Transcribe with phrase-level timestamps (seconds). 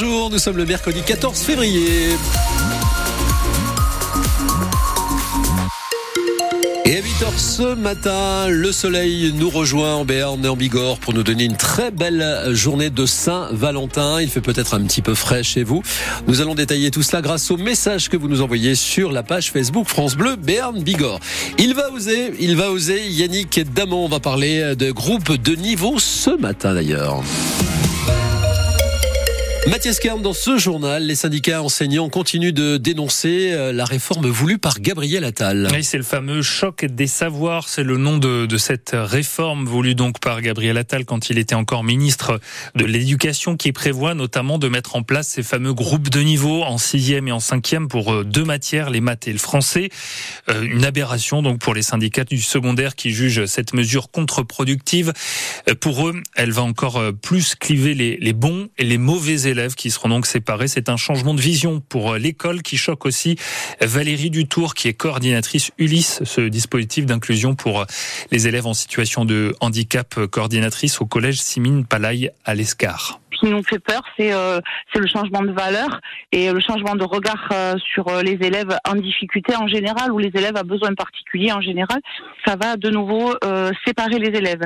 [0.00, 2.16] Bonjour, nous sommes le mercredi 14 février.
[6.84, 11.14] Et à 8h ce matin, le soleil nous rejoint en Béarn et en Bigorre pour
[11.14, 14.20] nous donner une très belle journée de Saint-Valentin.
[14.20, 15.84] Il fait peut-être un petit peu frais chez vous.
[16.26, 19.52] Nous allons détailler tout cela grâce au message que vous nous envoyez sur la page
[19.52, 21.20] Facebook France Bleu Béarn Bigorre.
[21.56, 23.06] Il va oser, il va oser.
[23.06, 27.22] Yannick Damon va parler de groupe de niveau ce matin d'ailleurs.
[29.66, 34.58] Mathias Kern, dans ce journal, les syndicats enseignants continuent de dénoncer euh, la réforme voulue
[34.58, 35.68] par Gabriel Attal.
[35.72, 40.20] Oui, c'est le fameux choc des savoirs, c'est le nom de, cette réforme voulue donc
[40.20, 42.40] par Gabriel Attal quand il était encore ministre
[42.74, 46.76] de l'Éducation, qui prévoit notamment de mettre en place ces fameux groupes de niveau en
[46.76, 49.88] sixième et en cinquième pour euh, deux matières, les maths et le français.
[50.50, 55.14] Euh, une aberration donc pour les syndicats du secondaire qui jugent cette mesure contre-productive.
[55.80, 59.74] Pour eux, elle va encore plus cliver les, les bons et les mauvais élèves élèves
[59.74, 60.68] qui seront donc séparés.
[60.68, 63.36] C'est un changement de vision pour l'école qui choque aussi
[63.80, 67.86] Valérie Dutour, qui est coordinatrice Ulysse, ce dispositif d'inclusion pour
[68.30, 73.62] les élèves en situation de handicap, coordinatrice au collège Simine Palaille à l'Escar qui nous
[73.62, 74.60] fait peur, c'est euh,
[74.94, 76.00] le changement de valeur
[76.32, 80.18] et le changement de regard euh, sur euh, les élèves en difficulté en général ou
[80.18, 82.00] les élèves à besoins particuliers en général.
[82.46, 84.62] Ça va de nouveau euh, séparer les élèves.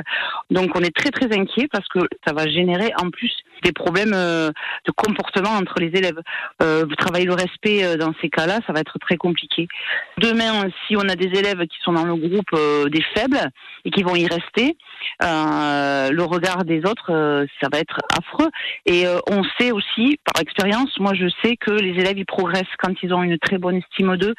[0.49, 4.13] Donc on est très très inquiet parce que ça va générer en plus des problèmes
[4.13, 4.51] euh,
[4.85, 6.19] de comportement entre les élèves.
[6.61, 9.67] Euh, vous travaillez le respect dans ces cas-là, ça va être très compliqué.
[10.17, 13.49] Demain, si on a des élèves qui sont dans le groupe des faibles
[13.85, 14.77] et qui vont y rester,
[15.21, 18.49] le regard des autres, ça va être affreux.
[18.85, 22.65] Et euh, on sait aussi, par expérience, moi je sais que les élèves ils progressent
[22.77, 24.35] quand ils ont une très bonne estime d'eux.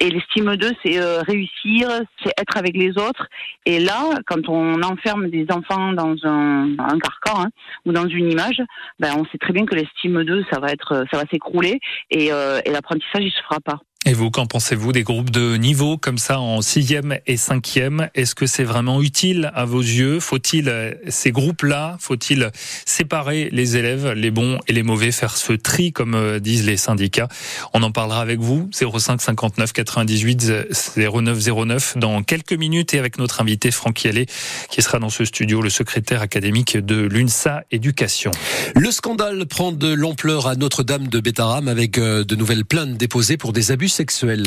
[0.00, 1.88] Et l'estime d'eux, c'est euh, réussir,
[2.22, 3.26] c'est être avec les autres.
[3.66, 7.48] Et là, quand on enferme des enfants dans un, un carcan hein,
[7.84, 8.57] ou dans une image,
[8.98, 12.32] ben on sait très bien que l'estime d'eux, ça va être, ça va s'écrouler et,
[12.32, 13.80] euh, et l'apprentissage il se fera pas.
[14.08, 18.08] Et vous, qu'en pensez-vous des groupes de niveau comme ça en sixième et cinquième?
[18.14, 20.18] Est-ce que c'est vraiment utile à vos yeux?
[20.18, 22.50] Faut-il euh, ces groupes-là Faut-il
[22.86, 26.78] séparer les élèves, les bons et les mauvais, faire ce tri comme euh, disent les
[26.78, 27.28] syndicats?
[27.74, 30.52] On en parlera avec vous 05 59 98
[30.96, 34.24] 09 09 dans quelques minutes et avec notre invité Franck Yallet
[34.70, 38.30] qui sera dans ce studio, le secrétaire académique de l'UNSA Éducation.
[38.74, 43.36] Le scandale prend de l'ampleur à Notre-Dame de Bétaram avec euh, de nouvelles plaintes déposées
[43.36, 43.97] pour des abus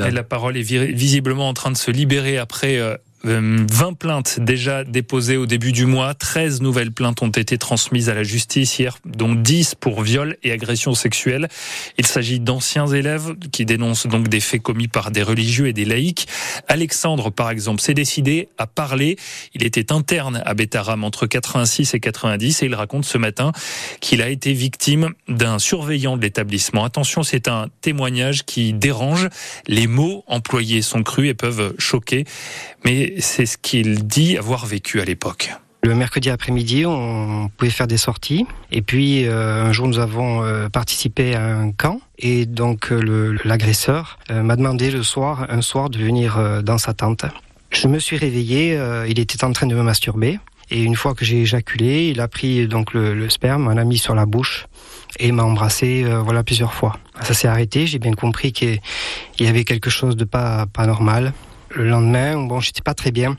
[0.07, 4.40] Et la parole est visiblement en train de se libérer après euh, 20 euh, plaintes
[4.40, 8.80] déjà déposées au début du mois, 13 nouvelles plaintes ont été transmises à la justice
[8.80, 11.48] hier, dont 10 pour viol et agression sexuelle.
[11.98, 15.86] Il s'agit d'anciens élèves qui dénoncent donc des faits commis par des religieux et des
[15.86, 16.28] laïcs.
[16.68, 19.18] Alexandre, par exemple, s'est décidé à parler.
[19.53, 23.52] Il était interne à Bétaram entre 86 et 90 et il raconte ce matin
[24.00, 26.86] qu'il a été victime d'un surveillant de l'établissement.
[26.86, 29.30] Attention, c'est un témoignage qui dérange.
[29.68, 32.26] Les mots employés sont crus et peuvent choquer.
[32.84, 35.51] Mais c'est ce qu'il dit avoir vécu à l'époque.
[35.83, 38.45] Le mercredi après-midi, on pouvait faire des sorties.
[38.72, 41.99] Et puis, euh, un jour, nous avons euh, participé à un camp.
[42.19, 47.25] Et donc, euh, l'agresseur m'a demandé le soir, un soir, de venir dans sa tente.
[47.72, 50.39] Je me suis réveillé, il était en train de me masturber.
[50.69, 53.83] Et une fois que j'ai éjaculé, il a pris donc le, le sperme, m'en a
[53.83, 54.67] mis sur la bouche
[55.19, 56.97] et m'a embrassé voilà plusieurs fois.
[57.22, 58.79] Ça s'est arrêté, j'ai bien compris qu'il
[59.39, 61.33] y avait quelque chose de pas normal.
[61.74, 63.38] Le lendemain, bon, j'étais pas très bien.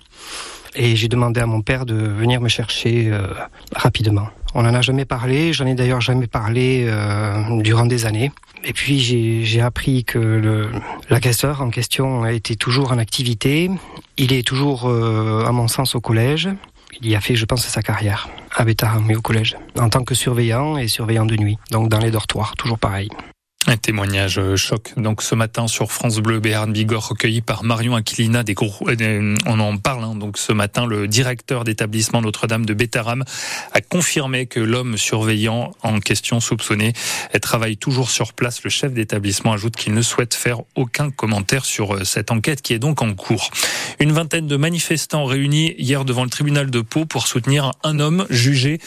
[0.74, 3.26] Et j'ai demandé à mon père de venir me chercher euh,
[3.74, 4.28] rapidement.
[4.54, 8.32] On n'en a jamais parlé, j'en ai d'ailleurs jamais parlé euh, durant des années.
[8.64, 10.70] Et puis j'ai appris que
[11.10, 13.70] l'agresseur en question était toujours en activité.
[14.16, 16.48] Il est toujours, euh, à mon sens, au collège.
[17.00, 20.04] Il y a fait, je pense, sa carrière à Bétaram mais au collège, en tant
[20.04, 23.08] que surveillant et surveillant de nuit, donc dans les dortoirs, toujours pareil.
[23.72, 24.92] Un témoignage euh, choc.
[24.98, 29.34] Donc ce matin sur France Bleu Béarn Bigorre recueilli par Marion Aquilina des gros, euh,
[29.46, 30.14] on en parle hein.
[30.14, 33.24] donc ce matin le directeur d'établissement Notre-Dame de Bétaram
[33.72, 36.92] a confirmé que l'homme surveillant en question soupçonné
[37.40, 38.62] travaille toujours sur place.
[38.62, 42.74] Le chef d'établissement ajoute qu'il ne souhaite faire aucun commentaire sur euh, cette enquête qui
[42.74, 43.48] est donc en cours.
[44.00, 48.26] Une vingtaine de manifestants réunis hier devant le tribunal de Pau pour soutenir un homme
[48.28, 48.80] jugé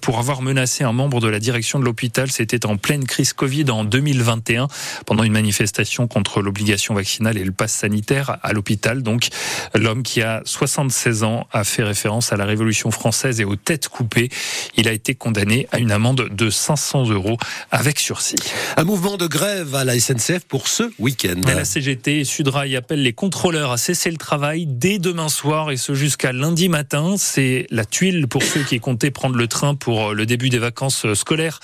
[0.00, 2.28] pour avoir menacé un membre de la direction de l'hôpital.
[2.32, 4.31] C'était en pleine crise Covid en 2020.
[4.36, 4.68] 2021
[5.06, 9.02] pendant une manifestation contre l'obligation vaccinale et le pass sanitaire à l'hôpital.
[9.02, 9.28] Donc,
[9.74, 13.88] l'homme qui a 76 ans a fait référence à la Révolution française et aux têtes
[13.88, 14.30] coupées.
[14.76, 17.36] Il a été condamné à une amende de 500 euros
[17.70, 18.36] avec sursis.
[18.76, 21.40] Un mouvement de grève à la SNCF pour ce week-end.
[21.46, 25.76] La CGT et Sudrail appellent les contrôleurs à cesser le travail dès demain soir et
[25.76, 27.14] ce jusqu'à lundi matin.
[27.18, 31.12] C'est la tuile pour ceux qui comptaient prendre le train pour le début des vacances
[31.14, 31.60] scolaires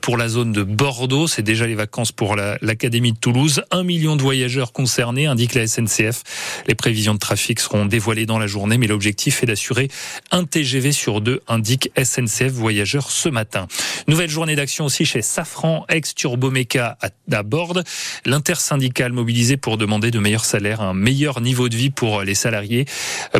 [0.00, 1.26] pour la zone de Bordeaux.
[1.26, 3.62] C'est déjà les vacances pour l'Académie de Toulouse.
[3.70, 6.22] Un million de voyageurs concernés, indique la SNCF.
[6.66, 9.88] Les prévisions de trafic seront dévoilées dans la journée, mais l'objectif est d'assurer
[10.30, 13.66] un TGV sur deux, indique SNCF Voyageurs ce matin.
[14.08, 17.84] Nouvelle journée d'action aussi chez Safran, ex-Turbomeca à Borde.
[18.24, 22.86] L'intersyndicale mobilisé pour demander de meilleurs salaires, un meilleur niveau de vie pour les salariés.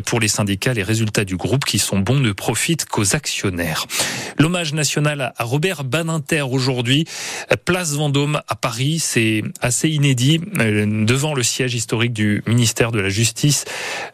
[0.06, 3.86] Pour les syndicats, les résultats du groupe qui sont bons ne profitent qu'aux actionnaires.
[4.38, 7.06] L'hommage national à Robert Baninter aujourd'hui,
[7.64, 10.38] place Vendôme à Paris, c'est assez inédit.
[10.38, 13.64] Devant le siège historique du ministère de la Justice,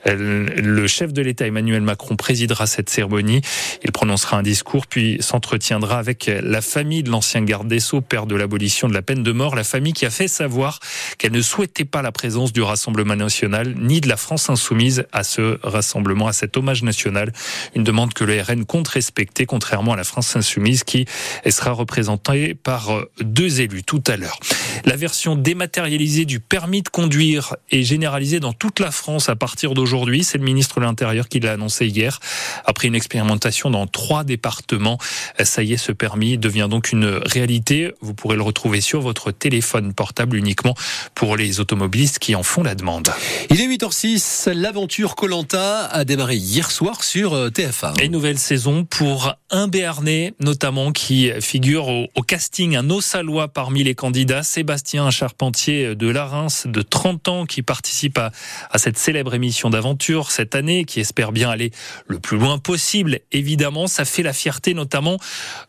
[0.06, 3.42] le chef de l'État Emmanuel Macron présidera cette cérémonie.
[3.84, 8.24] Il prononcera un discours puis s'entretiendra avec la famille de l'ancien garde des Sceaux, père
[8.24, 10.80] de l'abolition de la peine de mort, la famille qui a fait savoir
[11.18, 15.24] qu'elle ne souhaitait pas la présence du Rassemblement national ni de la France insoumise à
[15.24, 17.32] ce rassemblement, à cet hommage national.
[17.74, 21.04] Une demande que le RN compte respecter, contrairement à la France insoumise qui
[21.46, 24.37] sera représentée par deux élus tout à l'heure.
[24.84, 29.74] La version dématérialisée du permis de conduire est généralisée dans toute la France à partir
[29.74, 30.24] d'aujourd'hui.
[30.24, 32.20] C'est le ministre de l'Intérieur qui l'a annoncé hier.
[32.64, 34.98] Après une expérimentation dans trois départements,
[35.42, 37.92] ça y est, ce permis devient donc une réalité.
[38.00, 40.74] Vous pourrez le retrouver sur votre téléphone portable uniquement
[41.14, 43.10] pour les automobilistes qui en font la demande.
[43.50, 48.00] Il est 8h06, l'aventure Colanta a démarré hier soir sur euh, TF1.
[48.02, 53.94] Et nouvelle saison pour un Béarnais notamment qui figure au, casting, un Ossalois parmi les
[53.94, 58.30] candidats, Sébastien, charpentier de Larins de 30 ans qui participe à,
[58.70, 61.70] à cette célèbre émission d'aventure cette année, qui espère bien aller
[62.06, 63.20] le plus loin possible.
[63.32, 65.18] Évidemment, ça fait la fierté notamment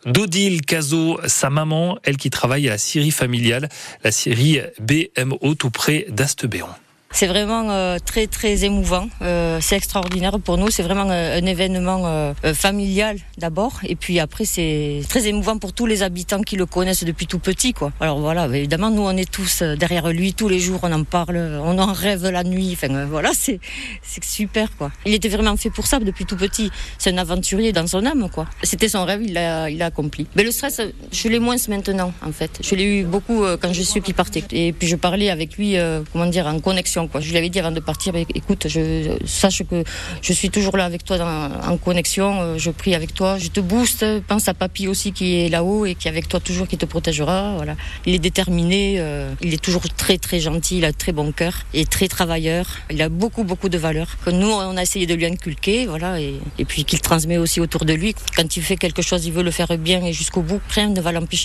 [0.06, 3.70] d'Odile Cazot, sa maman, elle qui travaille à la Syrie familiale,
[4.04, 6.68] la Syrie BMO tout près d'Astebéon.
[7.12, 9.10] C'est vraiment euh, très très émouvant.
[9.24, 10.70] Euh, c'est extraordinaire pour nous.
[10.70, 15.58] C'est vraiment euh, un événement euh, euh, familial d'abord, et puis après c'est très émouvant
[15.58, 17.92] pour tous les habitants qui le connaissent depuis tout petit, quoi.
[18.00, 21.38] Alors voilà, évidemment nous on est tous derrière lui tous les jours, on en parle,
[21.38, 22.72] on en rêve la nuit.
[22.74, 23.60] Enfin voilà, c'est
[24.04, 24.92] c'est super, quoi.
[25.06, 26.70] Il était vraiment fait pour ça depuis tout petit.
[27.00, 28.46] C'est un aventurier dans son âme, quoi.
[28.62, 30.28] C'était son rêve, il l'a il a accompli.
[30.36, 30.80] Mais le stress,
[31.12, 32.60] je l'ai moins maintenant, en fait.
[32.64, 35.76] Je l'ai eu beaucoup quand je suis qui partait, et puis je parlais avec lui,
[36.14, 36.99] comment dire, en connexion.
[37.08, 37.22] Quoi.
[37.22, 39.84] Je lui avais dit avant de partir, écoute, je sache que
[40.22, 41.18] je suis toujours là avec toi
[41.68, 45.50] en connexion, je prie avec toi, je te booste, pense à papy aussi qui est
[45.50, 47.56] là-haut et qui est avec toi toujours, qui te protégera.
[47.56, 47.76] Voilà.
[48.06, 51.66] Il est déterminé, euh, il est toujours très très gentil, il a très bon cœur
[51.74, 52.66] et très travailleur.
[52.92, 56.20] Il a beaucoup beaucoup de valeurs que nous on a essayé de lui inculquer, voilà,
[56.20, 58.14] et, puis qu'il transmet aussi autour de lui.
[58.36, 61.02] Quand il fait quelque chose, il veut le faire bien et jusqu'au bout, rien ne
[61.02, 61.40] va l'empêcher.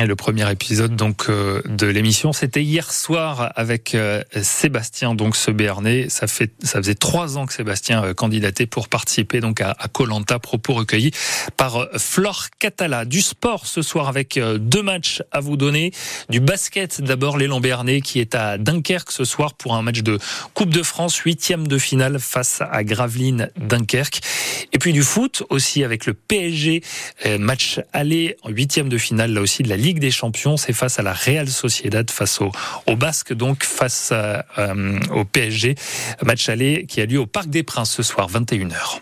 [0.00, 5.36] Et le premier épisode donc euh, de l'émission, c'était hier soir avec euh, Sébastien, donc
[5.36, 6.08] ce Béarnais.
[6.08, 10.38] Ça fait, ça faisait trois ans que Sébastien euh, candidatait pour participer donc à Colanta.
[10.38, 11.10] Propos recueillis
[11.56, 13.04] par euh, Flore Catala.
[13.04, 15.92] Du sport ce soir avec euh, deux matchs à vous donner.
[16.28, 20.18] Du basket d'abord, l'élan Béarnais qui est à Dunkerque ce soir pour un match de
[20.54, 24.20] Coupe de France, huitième de finale face à Gravelines Dunkerque.
[24.72, 26.82] Et puis du foot aussi avec le PSG,
[27.38, 30.56] match aller en huitième de finale là aussi de la Ligue des Champions.
[30.56, 32.52] C'est face à la Real Sociedad, face au,
[32.86, 34.44] au Basque donc face à,
[35.10, 35.74] au PSG.
[36.22, 39.00] Match aller qui a lieu au Parc des Princes ce soir, 21h.